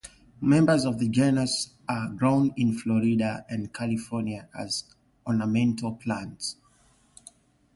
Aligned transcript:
Members 0.41 0.83
of 0.85 0.97
the 0.97 1.07
genus 1.07 1.75
are 1.87 2.09
grown 2.09 2.55
in 2.57 2.73
Florida 2.73 3.45
and 3.49 3.71
California 3.71 4.49
as 4.57 4.85
ornamental 5.27 5.93
plants. 5.93 6.55